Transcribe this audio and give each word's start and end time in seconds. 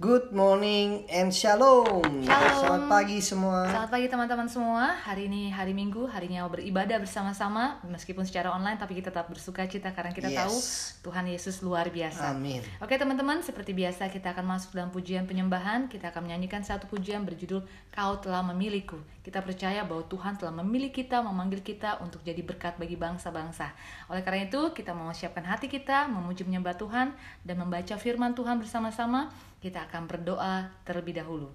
Good 0.00 0.32
morning 0.32 1.04
and 1.12 1.28
shalom. 1.28 1.84
Shalom. 2.24 2.56
Selamat 2.56 2.84
pagi 2.88 3.20
semua. 3.20 3.68
Selamat 3.68 3.90
pagi 3.92 4.08
teman-teman 4.08 4.48
semua. 4.48 4.96
Hari 4.96 5.28
ini 5.28 5.52
hari 5.52 5.76
Minggu, 5.76 6.08
harinya 6.08 6.48
beribadah 6.48 6.96
bersama-sama 6.96 7.76
meskipun 7.84 8.24
secara 8.24 8.48
online 8.48 8.80
tapi 8.80 8.96
kita 8.96 9.12
tetap 9.12 9.28
bersuka 9.28 9.68
cita 9.68 9.92
karena 9.92 10.16
kita 10.16 10.32
Yes. 10.32 10.40
tahu 10.40 10.56
Tuhan 11.04 11.28
Yesus 11.28 11.60
luar 11.60 11.92
biasa. 11.92 12.32
Amin. 12.32 12.64
Oke 12.80 12.96
teman-teman, 12.96 13.44
seperti 13.44 13.76
biasa 13.76 14.08
kita 14.08 14.32
akan 14.32 14.56
masuk 14.56 14.72
dalam 14.72 14.88
pujian 14.88 15.28
penyembahan. 15.28 15.92
Kita 15.92 16.16
akan 16.16 16.32
menyanyikan 16.32 16.64
satu 16.64 16.88
pujian 16.88 17.28
berjudul 17.28 17.60
Kau 17.92 18.16
telah 18.24 18.40
memilihku. 18.40 18.96
Kita 19.20 19.44
percaya 19.44 19.84
bahwa 19.84 20.08
Tuhan 20.08 20.40
telah 20.40 20.56
memilih 20.64 20.96
kita, 20.96 21.20
memanggil 21.20 21.60
kita 21.60 22.00
untuk 22.00 22.24
jadi 22.24 22.40
berkat 22.40 22.80
bagi 22.80 22.96
bangsa-bangsa. 22.96 23.76
Oleh 24.08 24.24
karena 24.24 24.48
itu, 24.48 24.72
kita 24.72 24.96
mau 24.96 25.12
siapkan 25.12 25.44
hati 25.44 25.68
kita, 25.68 26.08
memuji 26.08 26.48
menyembah 26.48 26.72
Tuhan 26.80 27.12
dan 27.44 27.56
membaca 27.60 28.00
firman 28.00 28.32
Tuhan 28.32 28.56
bersama-sama. 28.56 29.28
Kita 29.60 29.84
akan 29.92 30.08
berdoa 30.08 30.72
terlebih 30.88 31.20
dahulu. 31.20 31.52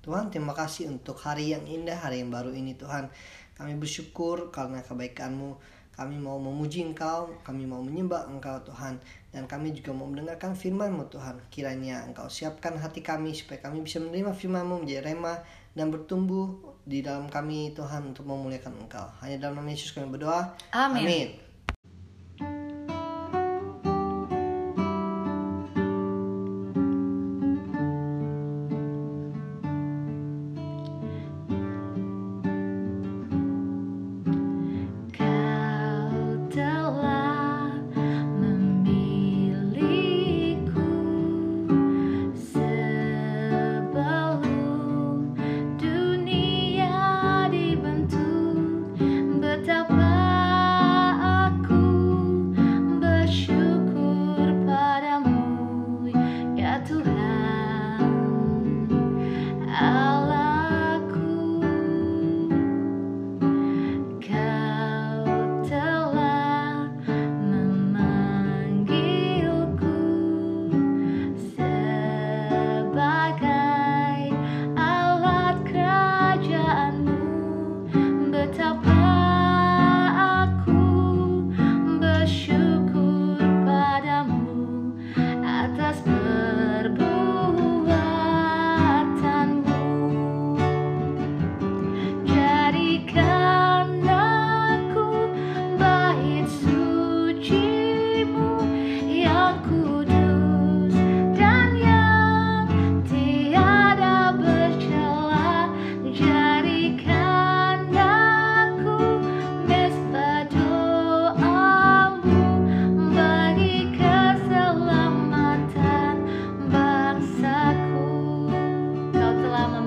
Tuhan 0.00 0.30
terima 0.30 0.54
kasih 0.54 0.88
untuk 0.88 1.18
hari 1.18 1.50
yang 1.50 1.66
indah, 1.66 1.98
hari 1.98 2.22
yang 2.22 2.30
baru 2.30 2.54
ini 2.54 2.78
Tuhan. 2.78 3.10
Kami 3.58 3.74
bersyukur 3.76 4.54
karena 4.54 4.80
kebaikan-Mu. 4.80 5.58
Kami 5.90 6.16
mau 6.16 6.40
memuji 6.40 6.80
Engkau, 6.86 7.34
kami 7.44 7.66
mau 7.66 7.82
menyembah 7.82 8.30
Engkau 8.30 8.62
Tuhan. 8.62 9.02
Dan 9.34 9.44
kami 9.44 9.74
juga 9.74 9.90
mau 9.92 10.06
mendengarkan 10.06 10.54
firman-Mu 10.54 11.10
Tuhan. 11.12 11.36
Kiranya 11.50 12.06
Engkau 12.06 12.30
siapkan 12.30 12.78
hati 12.78 13.02
kami 13.02 13.34
supaya 13.34 13.58
kami 13.58 13.82
bisa 13.82 13.98
menerima 13.98 14.30
firman-Mu 14.30 14.86
menjadi 14.86 15.10
remah 15.10 15.42
dan 15.74 15.90
bertumbuh 15.90 16.78
di 16.86 17.02
dalam 17.02 17.26
kami 17.26 17.74
Tuhan 17.74 18.14
untuk 18.14 18.24
memuliakan 18.24 18.86
Engkau. 18.86 19.10
Hanya 19.20 19.50
dalam 19.50 19.60
nama 19.60 19.68
Yesus 19.68 19.92
kami 19.92 20.14
berdoa. 20.14 20.56
Amin. 20.72 21.04
Amin. 21.04 21.49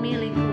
merely 0.04 0.43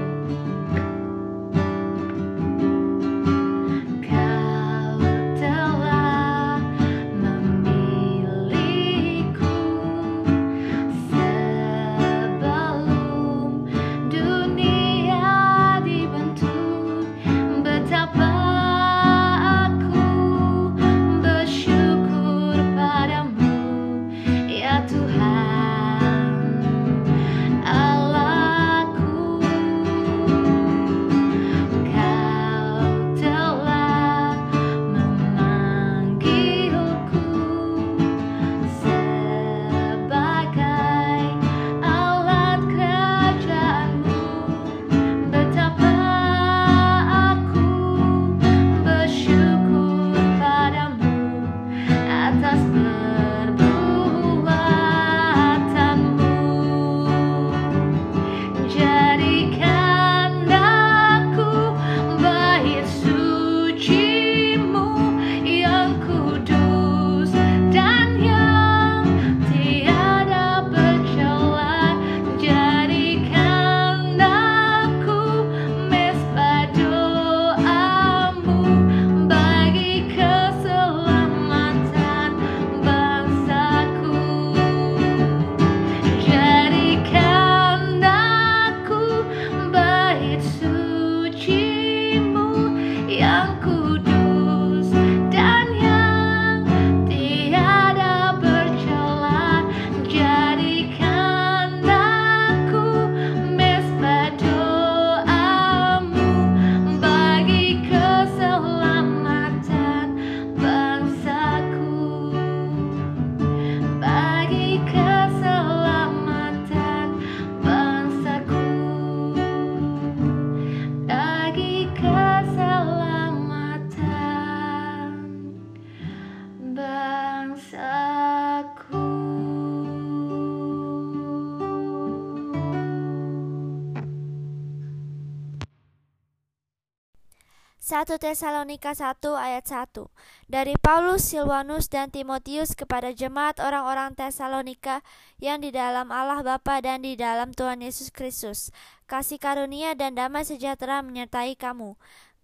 Satu 137.91 138.15
Tesalonika 138.15 138.95
1 138.95 139.19
ayat 139.35 139.67
1 139.67 140.07
Dari 140.47 140.79
Paulus, 140.79 141.27
Silwanus, 141.27 141.91
dan 141.91 142.07
Timotius 142.07 142.71
kepada 142.71 143.11
jemaat 143.11 143.59
orang-orang 143.59 144.15
Tesalonika 144.15 145.03
yang 145.43 145.59
di 145.59 145.75
dalam 145.75 146.07
Allah 146.07 146.39
Bapa 146.39 146.79
dan 146.79 147.03
di 147.03 147.19
dalam 147.19 147.51
Tuhan 147.51 147.83
Yesus 147.83 148.07
Kristus. 148.07 148.71
Kasih 149.11 149.43
karunia 149.43 149.91
dan 149.91 150.15
damai 150.15 150.47
sejahtera 150.47 151.03
menyertai 151.03 151.59
kamu. 151.59 151.99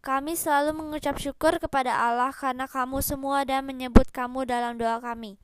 Kami 0.06 0.38
selalu 0.38 0.78
mengucap 0.78 1.18
syukur 1.20 1.58
kepada 1.58 1.94
Allah 1.94 2.32
karena 2.32 2.70
kamu 2.70 3.02
semua 3.04 3.44
dan 3.44 3.66
menyebut 3.66 4.08
kamu 4.14 4.48
dalam 4.48 4.78
doa 4.78 5.02
kami. 5.04 5.36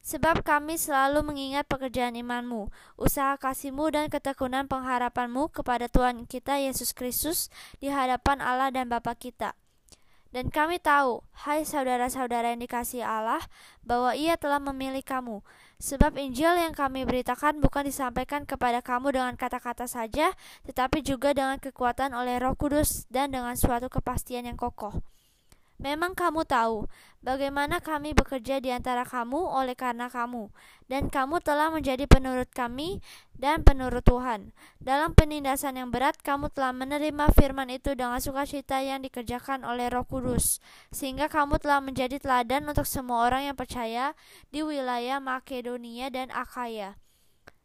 Sebab 0.00 0.40
kami 0.40 0.80
selalu 0.80 1.20
mengingat 1.20 1.68
pekerjaan 1.68 2.16
imanmu, 2.16 2.72
usaha 2.96 3.36
kasihmu 3.36 3.92
dan 3.92 4.08
ketekunan 4.08 4.64
pengharapanmu 4.64 5.52
kepada 5.52 5.92
Tuhan 5.92 6.24
kita 6.24 6.56
Yesus 6.56 6.96
Kristus 6.96 7.52
di 7.84 7.92
hadapan 7.92 8.40
Allah 8.40 8.72
dan 8.72 8.88
Bapa 8.88 9.12
kita. 9.12 9.52
Dan 10.30 10.48
kami 10.48 10.78
tahu, 10.80 11.20
hai 11.44 11.66
saudara-saudara 11.66 12.54
yang 12.54 12.62
dikasih 12.62 13.02
Allah, 13.02 13.42
bahwa 13.82 14.14
ia 14.16 14.38
telah 14.38 14.62
memilih 14.62 15.02
kamu. 15.02 15.42
Sebab 15.80 16.20
Injil 16.20 16.60
yang 16.60 16.76
kami 16.76 17.08
beritakan 17.08 17.56
bukan 17.64 17.88
disampaikan 17.88 18.44
kepada 18.44 18.84
kamu 18.84 19.16
dengan 19.16 19.32
kata-kata 19.32 19.88
saja, 19.88 20.36
tetapi 20.68 21.00
juga 21.00 21.32
dengan 21.32 21.56
kekuatan 21.56 22.12
oleh 22.12 22.36
roh 22.36 22.52
kudus 22.52 23.08
dan 23.08 23.32
dengan 23.32 23.56
suatu 23.56 23.88
kepastian 23.88 24.44
yang 24.44 24.60
kokoh. 24.60 25.09
Memang 25.80 26.12
kamu 26.12 26.44
tahu 26.44 26.92
bagaimana 27.24 27.80
kami 27.80 28.12
bekerja 28.12 28.60
di 28.60 28.68
antara 28.68 29.08
kamu 29.08 29.48
oleh 29.48 29.72
karena 29.72 30.12
kamu, 30.12 30.52
dan 30.92 31.08
kamu 31.08 31.40
telah 31.40 31.72
menjadi 31.72 32.04
penurut 32.04 32.52
kami 32.52 33.00
dan 33.32 33.64
penurut 33.64 34.04
Tuhan. 34.04 34.52
Dalam 34.76 35.16
penindasan 35.16 35.80
yang 35.80 35.88
berat, 35.88 36.20
kamu 36.20 36.52
telah 36.52 36.76
menerima 36.76 37.32
firman 37.32 37.72
itu 37.72 37.96
dengan 37.96 38.20
sukacita 38.20 38.84
yang 38.84 39.00
dikerjakan 39.00 39.64
oleh 39.64 39.88
Roh 39.88 40.04
Kudus, 40.04 40.60
sehingga 40.92 41.32
kamu 41.32 41.56
telah 41.56 41.80
menjadi 41.80 42.20
teladan 42.20 42.68
untuk 42.68 42.84
semua 42.84 43.24
orang 43.24 43.48
yang 43.48 43.56
percaya 43.56 44.12
di 44.52 44.60
wilayah 44.60 45.16
Makedonia 45.16 46.12
dan 46.12 46.28
Akaya. 46.28 47.00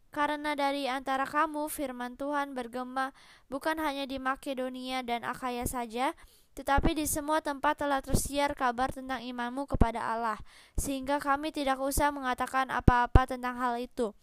Karena 0.08 0.56
dari 0.56 0.88
antara 0.88 1.28
kamu 1.28 1.68
firman 1.68 2.16
Tuhan 2.16 2.56
bergema 2.56 3.12
bukan 3.52 3.76
hanya 3.76 4.08
di 4.08 4.16
Makedonia 4.16 5.04
dan 5.04 5.28
Akaya 5.28 5.68
saja, 5.68 6.16
tetapi 6.56 6.96
di 6.96 7.04
semua 7.04 7.44
tempat 7.44 7.84
telah 7.84 8.00
tersiar 8.00 8.56
kabar 8.56 8.88
tentang 8.88 9.20
imanmu 9.20 9.68
kepada 9.68 10.00
Allah, 10.00 10.40
sehingga 10.80 11.20
kami 11.20 11.52
tidak 11.52 11.76
usah 11.76 12.08
mengatakan 12.08 12.72
apa-apa 12.72 13.28
tentang 13.28 13.60
hal 13.60 13.76
itu. 13.76 14.16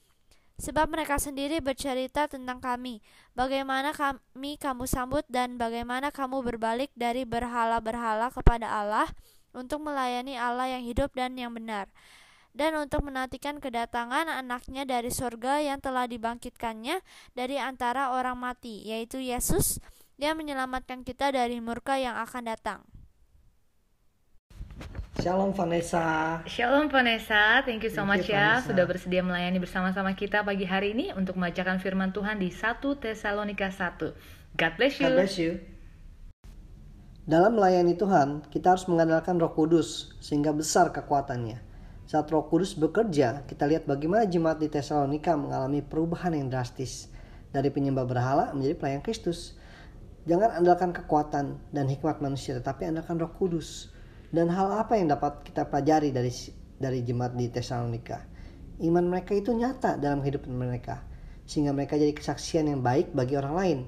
Sebab 0.57 0.89
mereka 0.89 1.21
sendiri 1.21 1.61
bercerita 1.61 2.25
tentang 2.25 2.57
kami, 2.57 3.05
bagaimana 3.37 3.93
kami 3.93 4.57
kamu 4.57 4.89
sambut 4.89 5.21
dan 5.29 5.61
bagaimana 5.61 6.09
kamu 6.09 6.41
berbalik 6.41 6.89
dari 6.97 7.21
berhala-berhala 7.21 8.33
kepada 8.33 8.65
Allah 8.65 9.09
untuk 9.53 9.85
melayani 9.85 10.33
Allah 10.33 10.73
yang 10.73 10.81
hidup 10.81 11.13
dan 11.13 11.37
yang 11.37 11.53
benar, 11.53 11.85
dan 12.53 12.73
untuk 12.77 13.05
menantikan 13.05 13.61
kedatangan 13.61 14.25
anaknya 14.29 14.85
dari 14.85 15.13
sorga 15.13 15.61
yang 15.61 15.81
telah 15.81 16.09
dibangkitkannya 16.09 17.01
dari 17.37 17.57
antara 17.61 18.13
orang 18.13 18.37
mati, 18.37 18.85
yaitu 18.85 19.21
Yesus, 19.21 19.81
dia 20.17 20.37
menyelamatkan 20.37 21.01
kita 21.01 21.33
dari 21.33 21.57
murka 21.57 21.97
yang 21.97 22.21
akan 22.21 22.43
datang. 22.45 22.79
Shalom 25.21 25.55
Vanessa. 25.55 26.41
Shalom 26.49 26.89
Vanessa, 26.89 27.63
thank 27.63 27.85
you 27.85 27.93
so 27.93 28.03
Thank 28.03 28.11
much 28.11 28.27
you, 28.27 28.35
ya 28.35 28.59
Vanessa. 28.59 28.67
sudah 28.73 28.85
bersedia 28.89 29.21
melayani 29.23 29.61
bersama-sama 29.61 30.11
kita 30.17 30.43
pagi 30.43 30.65
hari 30.67 30.91
ini 30.91 31.13
untuk 31.15 31.39
membacakan 31.39 31.79
firman 31.79 32.11
Tuhan 32.11 32.41
di 32.41 32.49
1 32.51 32.81
Tesalonika 32.99 33.71
1. 33.71 34.57
God 34.57 34.73
bless 34.75 34.99
you. 34.99 35.05
God 35.07 35.15
bless 35.15 35.35
you. 35.39 35.51
Dalam 37.23 37.55
melayani 37.55 37.95
Tuhan, 37.95 38.43
kita 38.51 38.75
harus 38.75 38.83
mengandalkan 38.91 39.39
Roh 39.39 39.55
Kudus 39.55 40.11
sehingga 40.19 40.51
besar 40.51 40.91
kekuatannya. 40.91 41.55
Saat 42.03 42.27
Roh 42.35 42.43
Kudus 42.51 42.75
bekerja, 42.75 43.47
kita 43.47 43.63
lihat 43.63 43.87
bagaimana 43.87 44.27
jemaat 44.27 44.59
di 44.59 44.67
Tesalonika 44.67 45.39
mengalami 45.39 45.79
perubahan 45.79 46.35
yang 46.35 46.51
drastis 46.51 47.07
dari 47.55 47.71
penyembah 47.71 48.03
berhala 48.03 48.51
menjadi 48.51 48.75
pelayan 48.75 48.99
Kristus. 48.99 49.55
Jangan 50.23 50.55
andalkan 50.55 50.95
kekuatan 50.95 51.59
dan 51.75 51.85
hikmat 51.91 52.23
manusia, 52.23 52.55
tetapi 52.55 52.87
andalkan 52.87 53.19
Roh 53.19 53.35
Kudus. 53.35 53.91
Dan 54.31 54.47
hal 54.47 54.71
apa 54.71 54.95
yang 54.95 55.11
dapat 55.11 55.43
kita 55.43 55.67
pelajari 55.67 56.15
dari 56.15 56.31
dari 56.79 57.03
jemaat 57.03 57.35
di 57.35 57.51
Tesalonika? 57.51 58.23
Iman 58.79 59.11
mereka 59.11 59.35
itu 59.35 59.51
nyata 59.51 59.99
dalam 59.99 60.23
kehidupan 60.23 60.55
mereka, 60.55 61.03
sehingga 61.43 61.75
mereka 61.75 61.99
jadi 61.99 62.15
kesaksian 62.15 62.71
yang 62.71 62.79
baik 62.79 63.11
bagi 63.11 63.35
orang 63.35 63.53
lain. 63.53 63.79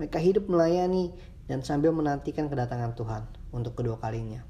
Mereka 0.00 0.18
hidup 0.24 0.48
melayani 0.48 1.12
dan 1.44 1.60
sambil 1.60 1.92
menantikan 1.92 2.48
kedatangan 2.48 2.96
Tuhan 2.96 3.22
untuk 3.52 3.76
kedua 3.76 4.00
kalinya. 4.00 4.40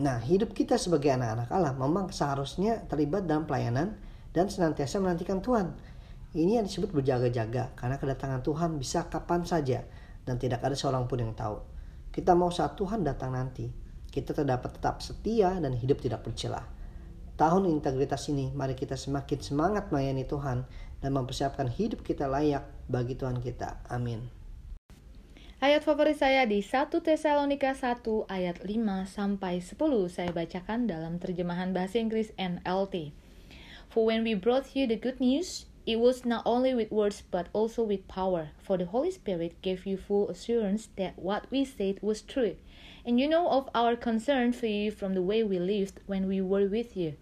Nah, 0.00 0.16
hidup 0.16 0.56
kita 0.56 0.80
sebagai 0.80 1.12
anak-anak 1.12 1.52
Allah 1.52 1.76
memang 1.76 2.08
seharusnya 2.08 2.88
terlibat 2.88 3.28
dalam 3.28 3.44
pelayanan 3.44 4.00
dan 4.32 4.48
senantiasa 4.48 4.96
menantikan 4.96 5.44
Tuhan. 5.44 5.76
Ini 6.32 6.62
yang 6.62 6.64
disebut 6.64 6.88
berjaga-jaga 6.88 7.76
karena 7.76 8.00
kedatangan 8.00 8.40
Tuhan 8.40 8.80
bisa 8.80 9.04
kapan 9.12 9.44
saja 9.44 9.84
dan 10.30 10.38
tidak 10.38 10.62
ada 10.62 10.78
seorang 10.78 11.10
pun 11.10 11.18
yang 11.18 11.34
tahu. 11.34 11.58
Kita 12.14 12.38
mau 12.38 12.54
saat 12.54 12.78
Tuhan 12.78 13.02
datang 13.02 13.34
nanti, 13.34 13.66
kita 14.14 14.30
terdapat 14.30 14.78
tetap 14.78 15.02
setia 15.02 15.58
dan 15.58 15.74
hidup 15.74 15.98
tidak 15.98 16.22
bercelah. 16.22 16.62
Tahun 17.34 17.66
integritas 17.66 18.30
ini, 18.30 18.54
mari 18.54 18.78
kita 18.78 18.94
semakin 18.94 19.38
semangat 19.42 19.90
melayani 19.90 20.22
Tuhan 20.22 20.62
dan 21.02 21.10
mempersiapkan 21.10 21.66
hidup 21.66 22.06
kita 22.06 22.30
layak 22.30 22.62
bagi 22.86 23.18
Tuhan 23.18 23.42
kita. 23.42 23.82
Amin. 23.90 24.30
Ayat 25.60 25.84
favorit 25.84 26.16
saya 26.16 26.46
di 26.48 26.62
1 26.64 26.88
Tesalonika 27.00 27.76
1 27.76 28.06
ayat 28.32 28.64
5 28.64 28.70
sampai 29.04 29.60
10 29.60 29.76
saya 30.08 30.30
bacakan 30.32 30.88
dalam 30.88 31.20
terjemahan 31.20 31.76
bahasa 31.76 32.00
Inggris 32.00 32.32
NLT. 32.38 33.12
For 33.90 34.06
when 34.06 34.22
we 34.22 34.38
brought 34.38 34.72
you 34.72 34.86
the 34.86 34.96
good 34.96 35.18
news, 35.18 35.69
it 35.86 35.98
was 35.98 36.24
not 36.24 36.42
only 36.44 36.74
with 36.74 36.90
words 36.90 37.22
but 37.30 37.48
also 37.52 37.82
with 37.82 38.06
power, 38.06 38.50
for 38.58 38.76
the 38.76 38.86
Holy 38.86 39.10
Spirit 39.10 39.60
gave 39.62 39.86
you 39.86 39.96
full 39.96 40.28
assurance 40.28 40.88
that 40.96 41.18
what 41.18 41.50
we 41.50 41.64
said 41.64 41.98
was 42.02 42.22
true. 42.22 42.56
And 43.04 43.18
you 43.18 43.28
know 43.28 43.48
of 43.48 43.68
our 43.74 43.96
concern 43.96 44.52
for 44.52 44.66
you 44.66 44.90
from 44.90 45.14
the 45.14 45.22
way 45.22 45.42
we 45.42 45.58
lived 45.58 46.00
when 46.06 46.28
we 46.28 46.40
were 46.40 46.66
with 46.66 46.96
you. 46.96 47.16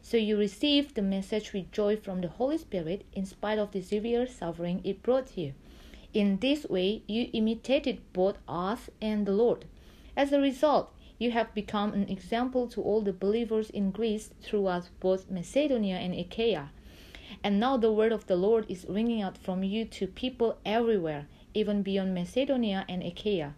So 0.00 0.16
you 0.16 0.38
received 0.38 0.94
the 0.94 1.02
message 1.02 1.52
with 1.52 1.70
joy 1.70 1.96
from 1.96 2.22
the 2.22 2.28
Holy 2.28 2.56
Spirit 2.56 3.04
in 3.12 3.26
spite 3.26 3.58
of 3.58 3.72
the 3.72 3.82
severe 3.82 4.26
suffering 4.26 4.80
it 4.84 5.02
brought 5.02 5.36
you. 5.36 5.52
In 6.14 6.38
this 6.38 6.64
way, 6.64 7.02
you 7.06 7.28
imitated 7.34 8.00
both 8.14 8.38
us 8.48 8.88
and 9.02 9.26
the 9.26 9.32
Lord. 9.32 9.66
As 10.16 10.32
a 10.32 10.40
result, 10.40 10.90
you 11.18 11.32
have 11.32 11.52
become 11.52 11.92
an 11.92 12.08
example 12.08 12.66
to 12.68 12.80
all 12.80 13.02
the 13.02 13.12
believers 13.12 13.68
in 13.70 13.90
Greece 13.90 14.30
throughout 14.40 14.88
both 15.00 15.30
Macedonia 15.30 15.96
and 15.96 16.14
Achaia. 16.14 16.70
And 17.44 17.60
now 17.60 17.76
the 17.76 17.92
word 17.92 18.12
of 18.12 18.26
the 18.26 18.36
Lord 18.36 18.66
is 18.68 18.86
ringing 18.88 19.22
out 19.22 19.38
from 19.38 19.62
you 19.62 19.84
to 19.84 20.06
people 20.06 20.58
everywhere, 20.66 21.26
even 21.54 21.82
beyond 21.82 22.14
Macedonia 22.14 22.84
and 22.88 23.02
Achaia. 23.02 23.54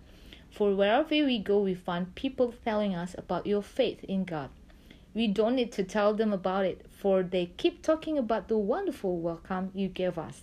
For 0.51 0.75
wherever 0.75 1.09
we 1.09 1.39
go, 1.39 1.61
we 1.61 1.75
find 1.75 2.15
people 2.15 2.55
telling 2.65 2.95
us 2.95 3.15
about 3.17 3.47
your 3.47 3.63
faith 3.63 4.05
in 4.05 4.25
God. 4.25 4.51
We 5.15 5.27
don't 5.27 5.57
need 5.57 5.73
to 5.73 5.85
tell 5.85 6.15
them 6.15 6.33
about 6.33 6.67
it, 6.67 6.87
for 6.91 7.23
they 7.23 7.47
keep 7.47 7.83
talking 7.83 8.19
about 8.19 8.49
the 8.49 8.59
wonderful 8.59 9.17
welcome 9.19 9.71
you 9.75 9.89
gave 9.89 10.19
us 10.19 10.43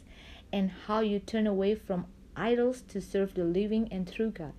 and 0.52 0.72
how 0.88 1.02
you 1.02 1.20
turn 1.20 1.48
away 1.48 1.76
from 1.76 2.06
idols 2.36 2.82
to 2.90 3.02
serve 3.02 3.34
the 3.34 3.44
living 3.44 3.88
and 3.92 4.12
true 4.12 4.32
God. 4.32 4.54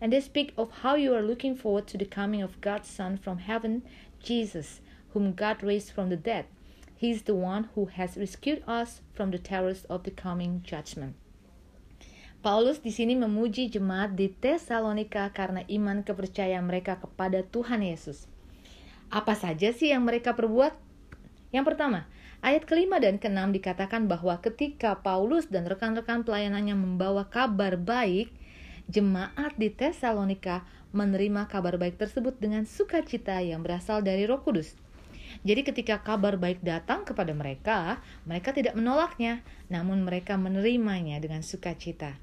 And 0.00 0.12
they 0.12 0.20
speak 0.20 0.52
of 0.56 0.70
how 0.82 0.96
you 0.96 1.14
are 1.14 1.22
looking 1.22 1.56
forward 1.56 1.86
to 1.88 1.98
the 1.98 2.04
coming 2.04 2.42
of 2.42 2.60
God's 2.60 2.88
Son 2.88 3.16
from 3.16 3.38
heaven, 3.38 3.82
Jesus, 4.22 4.80
whom 5.12 5.32
God 5.32 5.62
raised 5.62 5.92
from 5.92 6.08
the 6.08 6.16
dead. 6.16 6.46
He 6.94 7.10
is 7.10 7.26
the 7.26 7.34
one 7.34 7.68
who 7.74 7.90
has 7.98 8.14
rescued 8.14 8.62
us 8.70 9.02
from 9.12 9.34
the 9.34 9.42
terrors 9.42 9.82
of 9.90 10.06
the 10.06 10.14
coming 10.14 10.62
judgment. 10.62 11.18
Paulus 12.44 12.76
di 12.78 12.92
sini 12.92 13.16
memuji 13.16 13.72
jemaat 13.72 14.20
di 14.20 14.28
Tesalonika 14.28 15.32
karena 15.32 15.64
iman 15.64 16.04
kepercayaan 16.04 16.68
mereka 16.68 17.00
kepada 17.00 17.40
Tuhan 17.40 17.80
Yesus. 17.80 18.28
Apa 19.08 19.32
saja 19.32 19.72
sih 19.72 19.90
yang 19.90 20.04
mereka 20.04 20.36
perbuat? 20.36 20.76
Yang 21.56 21.64
pertama, 21.72 22.04
ayat 22.44 22.68
kelima 22.68 23.00
dan 23.00 23.16
keenam 23.16 23.48
dikatakan 23.48 24.04
bahwa 24.12 24.36
ketika 24.44 25.00
Paulus 25.00 25.48
dan 25.48 25.64
rekan-rekan 25.64 26.20
pelayanannya 26.20 26.76
membawa 26.76 27.32
kabar 27.32 27.80
baik, 27.80 28.28
jemaat 28.92 29.56
di 29.56 29.72
Tesalonika 29.72 30.68
menerima 30.92 31.48
kabar 31.48 31.80
baik 31.80 31.96
tersebut 31.96 32.36
dengan 32.36 32.68
sukacita 32.68 33.40
yang 33.40 33.64
berasal 33.64 34.04
dari 34.04 34.28
Roh 34.28 34.44
Kudus. 34.44 34.83
Jadi 35.44 35.60
ketika 35.60 36.00
kabar 36.00 36.40
baik 36.40 36.64
datang 36.64 37.04
kepada 37.04 37.36
mereka, 37.36 38.00
mereka 38.24 38.56
tidak 38.56 38.72
menolaknya, 38.72 39.44
namun 39.68 40.00
mereka 40.00 40.40
menerimanya 40.40 41.20
dengan 41.20 41.44
sukacita. 41.44 42.16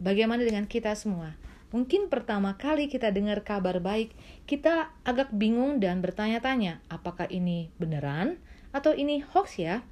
Bagaimana 0.00 0.48
dengan 0.48 0.64
kita 0.64 0.96
semua? 0.96 1.36
Mungkin 1.76 2.08
pertama 2.08 2.56
kali 2.56 2.88
kita 2.88 3.12
dengar 3.12 3.44
kabar 3.44 3.84
baik, 3.84 4.16
kita 4.48 4.96
agak 5.04 5.28
bingung 5.36 5.76
dan 5.76 6.00
bertanya-tanya, 6.00 6.80
apakah 6.88 7.28
ini 7.28 7.68
beneran 7.76 8.40
atau 8.72 8.96
ini 8.96 9.20
hoax 9.20 9.60
ya? 9.60 9.84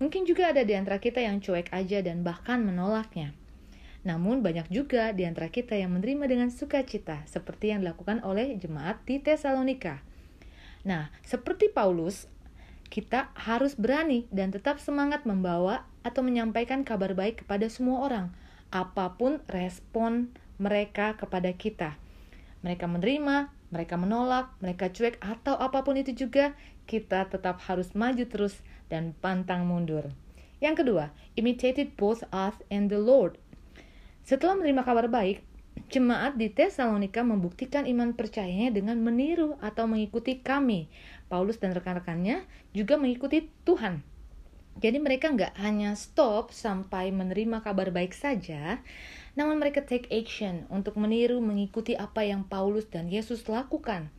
Mungkin 0.00 0.24
juga 0.24 0.50
ada 0.50 0.64
di 0.64 0.72
antara 0.72 0.96
kita 0.96 1.20
yang 1.20 1.44
cuek 1.44 1.70
aja 1.76 2.00
dan 2.00 2.24
bahkan 2.24 2.64
menolaknya. 2.64 3.36
Namun 4.06 4.40
banyak 4.40 4.68
juga 4.72 5.12
di 5.12 5.28
antara 5.28 5.52
kita 5.52 5.76
yang 5.76 5.92
menerima 5.92 6.24
dengan 6.24 6.48
sukacita, 6.48 7.20
seperti 7.28 7.72
yang 7.72 7.84
dilakukan 7.84 8.24
oleh 8.24 8.56
jemaat 8.56 9.00
di 9.04 9.20
Tesalonika. 9.20 10.13
Nah, 10.84 11.08
seperti 11.24 11.72
Paulus, 11.72 12.28
kita 12.92 13.32
harus 13.34 13.74
berani 13.74 14.28
dan 14.28 14.52
tetap 14.52 14.78
semangat 14.78 15.24
membawa 15.24 15.88
atau 16.04 16.20
menyampaikan 16.20 16.84
kabar 16.84 17.16
baik 17.16 17.42
kepada 17.42 17.66
semua 17.72 18.04
orang, 18.04 18.26
apa 18.68 19.16
pun 19.16 19.40
respon 19.48 20.30
mereka 20.60 21.16
kepada 21.16 21.50
kita. 21.56 21.96
Mereka 22.60 22.84
menerima, 22.84 23.50
mereka 23.72 23.96
menolak, 23.98 24.52
mereka 24.60 24.92
cuek, 24.92 25.18
atau 25.18 25.56
apa 25.56 25.82
pun 25.82 25.98
itu 25.98 26.14
juga, 26.14 26.54
kita 26.84 27.26
tetap 27.32 27.64
harus 27.66 27.96
maju 27.96 28.22
terus 28.28 28.60
dan 28.92 29.16
pantang 29.18 29.64
mundur. 29.66 30.12
Yang 30.62 30.84
kedua, 30.84 31.04
imitated 31.34 31.96
both 31.98 32.22
us 32.30 32.54
and 32.68 32.92
the 32.92 33.00
Lord. 33.00 33.40
Setelah 34.24 34.60
menerima 34.60 34.84
kabar 34.84 35.08
baik, 35.10 35.44
jemaat 35.90 36.34
di 36.34 36.50
Tesalonika 36.50 37.22
membuktikan 37.22 37.86
iman 37.86 38.14
percayanya 38.14 38.74
dengan 38.74 38.98
meniru 38.98 39.54
atau 39.62 39.86
mengikuti 39.86 40.42
kami. 40.42 40.90
Paulus 41.30 41.58
dan 41.58 41.74
rekan-rekannya 41.74 42.46
juga 42.74 42.98
mengikuti 42.98 43.46
Tuhan. 43.66 44.02
Jadi 44.74 44.98
mereka 44.98 45.30
nggak 45.30 45.54
hanya 45.62 45.94
stop 45.94 46.50
sampai 46.50 47.14
menerima 47.14 47.62
kabar 47.62 47.94
baik 47.94 48.10
saja, 48.10 48.82
namun 49.38 49.62
mereka 49.62 49.86
take 49.86 50.10
action 50.10 50.66
untuk 50.66 50.98
meniru 50.98 51.38
mengikuti 51.38 51.94
apa 51.94 52.26
yang 52.26 52.42
Paulus 52.42 52.90
dan 52.90 53.06
Yesus 53.06 53.46
lakukan. 53.46 54.10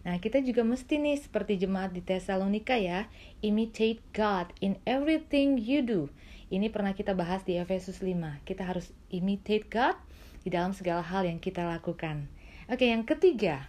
Nah, 0.00 0.16
kita 0.16 0.40
juga 0.40 0.64
mesti 0.64 0.96
nih 0.96 1.20
seperti 1.20 1.60
jemaat 1.60 1.92
di 1.92 2.00
Tesalonika 2.00 2.80
ya, 2.80 3.12
imitate 3.44 4.00
God 4.16 4.48
in 4.64 4.80
everything 4.88 5.60
you 5.60 5.84
do. 5.84 6.08
Ini 6.48 6.72
pernah 6.72 6.96
kita 6.96 7.12
bahas 7.12 7.44
di 7.44 7.60
Efesus 7.60 8.00
5. 8.00 8.40
Kita 8.48 8.64
harus 8.64 8.96
imitate 9.12 9.68
God 9.68 10.00
di 10.44 10.48
dalam 10.52 10.72
segala 10.72 11.04
hal 11.04 11.28
yang 11.28 11.38
kita 11.38 11.64
lakukan. 11.64 12.28
Oke, 12.70 12.86
yang 12.86 13.02
ketiga, 13.02 13.66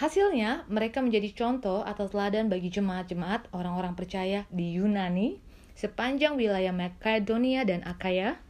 hasilnya 0.00 0.64
mereka 0.72 1.04
menjadi 1.04 1.30
contoh 1.36 1.84
atau 1.84 2.08
teladan 2.08 2.48
bagi 2.48 2.72
jemaat-jemaat 2.72 3.52
orang-orang 3.52 3.92
percaya 3.92 4.48
di 4.48 4.80
Yunani 4.80 5.36
sepanjang 5.76 6.36
wilayah 6.36 6.72
Makedonia 6.72 7.64
dan 7.64 7.84
Akaya. 7.84 8.40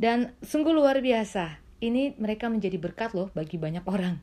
Dan 0.00 0.32
sungguh 0.40 0.72
luar 0.72 1.04
biasa, 1.04 1.60
ini 1.84 2.16
mereka 2.16 2.48
menjadi 2.48 2.80
berkat 2.80 3.12
loh 3.12 3.28
bagi 3.36 3.60
banyak 3.60 3.84
orang. 3.84 4.16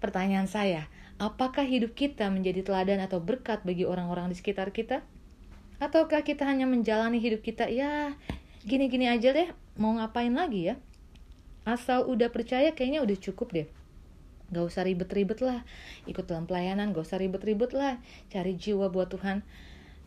Pertanyaan 0.00 0.48
saya, 0.48 0.88
apakah 1.20 1.66
hidup 1.66 1.92
kita 1.92 2.30
menjadi 2.32 2.64
teladan 2.64 3.02
atau 3.04 3.20
berkat 3.20 3.60
bagi 3.66 3.84
orang-orang 3.84 4.32
di 4.32 4.36
sekitar 4.38 4.72
kita? 4.72 5.04
Ataukah 5.82 6.24
kita 6.24 6.48
hanya 6.48 6.64
menjalani 6.64 7.20
hidup 7.20 7.44
kita, 7.44 7.68
ya 7.68 8.16
gini-gini 8.64 9.04
aja 9.10 9.30
deh, 9.36 9.52
mau 9.76 9.94
ngapain 9.94 10.32
lagi 10.32 10.72
ya? 10.72 10.74
Asal 11.68 12.08
udah 12.08 12.32
percaya 12.32 12.72
kayaknya 12.72 13.04
udah 13.04 13.16
cukup 13.20 13.52
deh. 13.52 13.68
Gak 14.48 14.64
usah 14.64 14.88
ribet-ribet 14.88 15.44
lah, 15.44 15.68
ikut 16.08 16.24
dalam 16.24 16.48
pelayanan, 16.48 16.96
gak 16.96 17.04
usah 17.04 17.20
ribet-ribet 17.20 17.76
lah, 17.76 18.00
cari 18.32 18.56
jiwa 18.56 18.88
buat 18.88 19.12
Tuhan. 19.12 19.44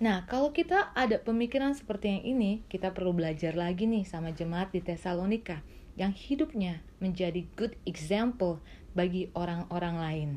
Nah, 0.01 0.25
kalau 0.25 0.49
kita 0.49 0.89
ada 0.97 1.21
pemikiran 1.21 1.77
seperti 1.77 2.17
yang 2.17 2.23
ini, 2.25 2.51
kita 2.65 2.89
perlu 2.89 3.13
belajar 3.13 3.53
lagi 3.53 3.85
nih 3.85 4.01
sama 4.01 4.33
jemaat 4.33 4.73
di 4.73 4.81
Tesalonika 4.81 5.61
yang 5.93 6.09
hidupnya 6.09 6.81
menjadi 6.97 7.45
good 7.53 7.77
example 7.85 8.57
bagi 8.97 9.29
orang-orang 9.37 9.95
lain. 10.01 10.29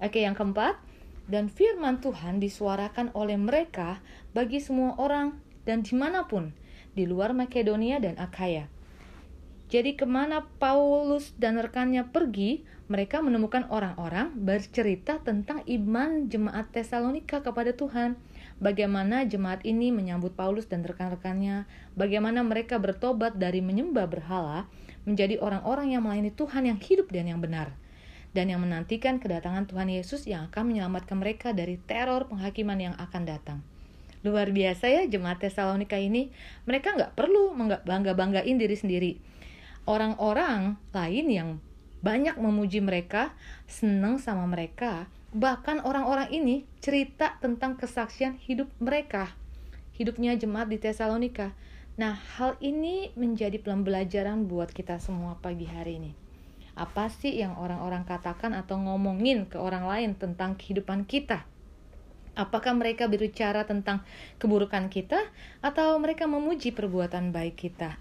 Oke, 0.00 0.24
yang 0.24 0.32
keempat, 0.32 0.80
dan 1.28 1.52
firman 1.52 2.00
Tuhan 2.00 2.40
disuarakan 2.40 3.12
oleh 3.12 3.36
mereka 3.36 4.00
bagi 4.32 4.64
semua 4.64 4.96
orang 4.96 5.36
dan 5.68 5.84
di 5.84 5.92
mana 5.92 6.24
pun 6.24 6.56
di 6.96 7.04
luar 7.04 7.36
Makedonia 7.36 8.00
dan 8.00 8.16
Akaya. 8.16 8.66
Jadi 9.72 9.96
ke 9.96 10.04
mana 10.04 10.44
Paulus 10.60 11.32
dan 11.40 11.56
rekannya 11.56 12.04
pergi, 12.04 12.60
mereka 12.92 13.24
menemukan 13.24 13.64
orang-orang 13.72 14.36
bercerita 14.36 15.16
tentang 15.24 15.64
iman 15.64 16.28
jemaat 16.28 16.68
Tesalonika 16.76 17.40
kepada 17.40 17.72
Tuhan. 17.72 18.20
Bagaimana 18.60 19.24
jemaat 19.24 19.64
ini 19.64 19.88
menyambut 19.88 20.36
Paulus 20.36 20.68
dan 20.68 20.84
rekan-rekannya, 20.84 21.64
bagaimana 21.96 22.44
mereka 22.44 22.76
bertobat 22.76 23.40
dari 23.40 23.64
menyembah 23.64 24.04
berhala 24.12 24.68
menjadi 25.08 25.40
orang-orang 25.40 25.96
yang 25.96 26.04
melayani 26.04 26.36
Tuhan 26.36 26.68
yang 26.68 26.76
hidup 26.76 27.08
dan 27.08 27.32
yang 27.32 27.40
benar 27.40 27.72
dan 28.36 28.52
yang 28.52 28.60
menantikan 28.60 29.16
kedatangan 29.20 29.72
Tuhan 29.72 29.88
Yesus 29.88 30.28
yang 30.28 30.52
akan 30.52 30.68
menyelamatkan 30.68 31.16
mereka 31.16 31.56
dari 31.56 31.80
teror 31.80 32.28
penghakiman 32.28 32.76
yang 32.76 32.94
akan 33.00 33.24
datang. 33.24 33.64
Luar 34.20 34.52
biasa 34.52 34.84
ya 34.92 35.02
jemaat 35.08 35.40
Tesalonika 35.40 35.96
ini, 35.96 36.28
mereka 36.68 36.92
nggak 36.92 37.16
perlu 37.16 37.56
bangga-banggain 37.88 38.60
diri 38.60 38.76
sendiri. 38.76 39.31
Orang-orang 39.84 40.78
lain 40.94 41.26
yang 41.28 41.50
banyak 42.02 42.38
memuji 42.38 42.82
mereka, 42.82 43.34
senang 43.66 44.18
sama 44.18 44.46
mereka, 44.46 45.06
bahkan 45.34 45.82
orang-orang 45.82 46.30
ini 46.30 46.66
cerita 46.82 47.38
tentang 47.38 47.78
kesaksian 47.78 48.38
hidup 48.42 48.70
mereka, 48.78 49.34
hidupnya 49.94 50.34
jemaat 50.38 50.70
di 50.70 50.78
Tesalonika. 50.78 51.54
Nah, 51.98 52.18
hal 52.38 52.58
ini 52.58 53.14
menjadi 53.14 53.58
pembelajaran 53.62 54.48
buat 54.48 54.70
kita 54.70 54.98
semua 54.98 55.38
pagi 55.38 55.68
hari 55.68 55.98
ini 55.98 56.12
apa 56.72 57.12
sih 57.12 57.36
yang 57.36 57.60
orang-orang 57.60 58.08
katakan 58.08 58.56
atau 58.56 58.80
ngomongin 58.80 59.44
ke 59.44 59.60
orang 59.60 59.84
lain 59.84 60.16
tentang 60.16 60.56
kehidupan 60.56 61.04
kita? 61.04 61.44
Apakah 62.32 62.72
mereka 62.72 63.12
berbicara 63.12 63.68
tentang 63.68 64.00
keburukan 64.40 64.88
kita 64.88 65.20
atau 65.60 66.00
mereka 66.00 66.24
memuji 66.24 66.72
perbuatan 66.72 67.28
baik 67.28 67.68
kita? 67.68 68.00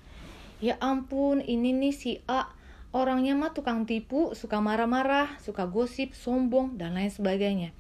Ya 0.62 0.78
ampun, 0.78 1.42
ini 1.42 1.74
nih 1.74 1.90
si 1.90 2.12
A 2.30 2.54
orangnya 2.94 3.34
mah 3.34 3.50
tukang 3.50 3.90
tipu, 3.90 4.38
suka 4.38 4.62
marah-marah, 4.62 5.42
suka 5.42 5.66
gosip, 5.66 6.14
sombong, 6.14 6.78
dan 6.78 6.94
lain 6.94 7.10
sebagainya. 7.10 7.74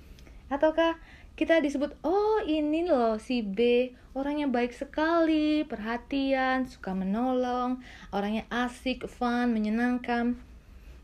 Ataukah 0.50 0.98
kita 1.38 1.62
disebut, 1.62 1.94
oh 2.02 2.42
ini 2.44 2.84
loh 2.90 3.22
si 3.22 3.46
B, 3.46 3.92
orangnya 4.18 4.50
baik 4.50 4.74
sekali, 4.74 5.62
perhatian, 5.68 6.66
suka 6.66 6.98
menolong, 6.98 7.86
orangnya 8.10 8.50
asik, 8.50 9.06
fun, 9.06 9.54
menyenangkan. 9.54 10.36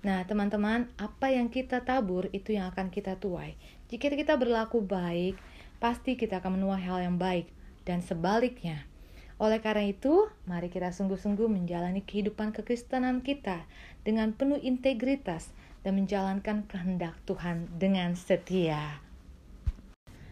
Nah, 0.01 0.23
teman-teman, 0.25 0.89
apa 0.97 1.29
yang 1.29 1.53
kita 1.53 1.83
tabur 1.83 2.31
itu 2.33 2.55
yang 2.55 2.73
akan 2.73 2.89
kita 2.89 3.21
tuai. 3.21 3.53
Jika 3.91 4.11
kita 4.11 4.33
berlaku 4.39 4.81
baik, 4.81 5.37
pasti 5.77 6.17
kita 6.17 6.41
akan 6.41 6.59
menuai 6.59 6.81
hal 6.81 7.05
yang 7.05 7.21
baik 7.21 7.47
dan 7.85 8.01
sebaliknya. 8.01 8.87
Oleh 9.37 9.61
karena 9.61 9.85
itu, 9.85 10.25
mari 10.49 10.73
kita 10.73 10.89
sungguh-sungguh 10.89 11.45
menjalani 11.45 12.01
kehidupan 12.01 12.57
kekristenan 12.57 13.21
kita 13.21 13.69
dengan 14.01 14.33
penuh 14.33 14.57
integritas 14.57 15.53
dan 15.85 16.01
menjalankan 16.01 16.65
kehendak 16.65 17.13
Tuhan 17.29 17.69
dengan 17.77 18.17
setia. 18.17 18.97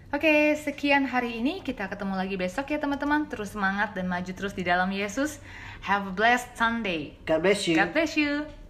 Oke, 0.09 0.57
sekian 0.57 1.05
hari 1.05 1.37
ini. 1.37 1.61
Kita 1.61 1.85
ketemu 1.85 2.17
lagi 2.17 2.33
besok 2.33 2.71
ya 2.73 2.81
teman-teman. 2.81 3.29
Terus 3.29 3.53
semangat 3.53 3.93
dan 3.93 4.09
maju 4.09 4.31
terus 4.31 4.57
di 4.57 4.65
dalam 4.65 4.89
Yesus. 4.89 5.37
Have 5.85 6.09
a 6.09 6.13
blessed 6.13 6.57
Sunday. 6.57 7.13
God 7.29 7.45
bless 7.45 7.69
you. 7.69 7.75
God 7.77 7.93
bless 7.93 8.17
you. 8.17 8.64